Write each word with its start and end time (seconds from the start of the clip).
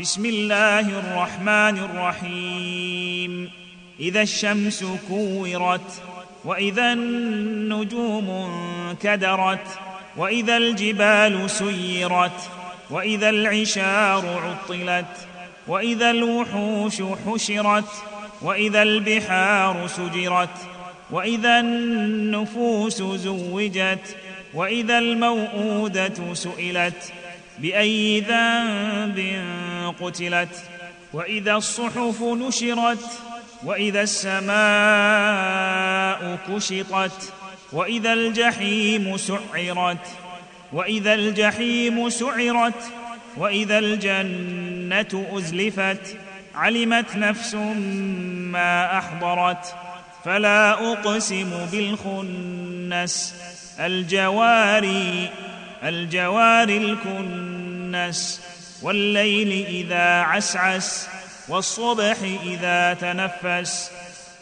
بسم 0.00 0.26
الله 0.26 0.80
الرحمن 0.80 1.78
الرحيم. 1.78 3.50
إذا 4.00 4.22
الشمس 4.22 4.84
كورت 5.08 6.02
وإذا 6.44 6.92
النجوم 6.92 8.30
انكدرت 8.30 9.66
وإذا 10.16 10.56
الجبال 10.56 11.50
سيرت 11.50 12.50
وإذا 12.90 13.28
العشار 13.28 14.24
عطلت 14.44 15.28
وإذا 15.68 16.10
الوحوش 16.10 17.02
حشرت 17.26 17.90
وإذا 18.42 18.82
البحار 18.82 19.86
سجرت 19.86 20.56
وإذا 21.10 21.60
النفوس 21.60 23.02
زوجت 23.02 24.16
وإذا 24.54 24.98
الموءودة 24.98 26.34
سئلت 26.34 27.12
باي 27.58 28.20
ذنب 28.20 29.42
قتلت 30.00 30.62
وإذا 31.12 31.54
الصحف 31.56 32.22
نشرت 32.22 33.18
وإذا 33.64 34.02
السماء 34.02 34.56
كشطت 36.48 37.32
وإذا 37.72 38.12
الجحيم 38.12 39.16
سعرت 39.16 40.06
وإذا 40.72 41.14
الجحيم 41.14 42.10
سعرت 42.10 42.82
وإذا 43.36 43.78
الجنة 43.78 45.26
أزلفت 45.32 46.16
علمت 46.54 47.16
نفس 47.16 47.54
ما 47.54 48.98
أحضرت. 48.98 49.74
فلا 50.24 50.92
أقسم 50.92 51.66
بالخنس 51.72 53.34
الجواري 53.80 55.30
الجوار 55.84 56.68
الكنس 56.68 58.40
والليل 58.82 59.66
إذا 59.66 60.20
عسعس 60.20 61.08
والصبح 61.48 62.16
إذا 62.46 62.94
تنفس. 62.94 63.90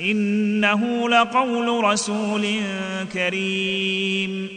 إنه 0.00 1.08
لقول 1.08 1.84
رسول 1.84 2.60
كريم 3.12 4.48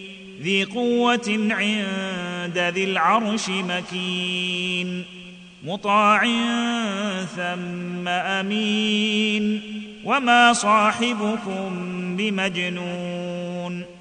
ذي 0.41 0.63
قوة 0.63 1.47
عند 1.51 2.57
ذي 2.57 2.83
العرش 2.83 3.49
مكين. 3.49 5.05
مطاع 5.63 6.25
ثم 7.35 8.07
أمين 8.07 9.61
وما 10.05 10.53
صاحبكم 10.53 11.71
بمجنون. 12.17 14.00